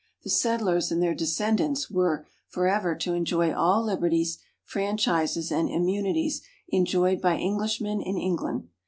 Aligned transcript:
The 0.23 0.31
settlers 0.31 0.91
and 0.91 0.99
their 0.99 1.13
descendants 1.13 1.91
were 1.91 2.25
"forever 2.47 2.95
to 2.95 3.13
enjoy 3.13 3.53
all 3.53 3.83
liberties, 3.83 4.39
franchises, 4.63 5.51
and 5.51 5.69
immunities 5.69 6.41
enjoyed 6.69 7.21
by 7.21 7.35
Englishmen 7.37 8.01
in 8.01 8.17
England." 8.17 8.67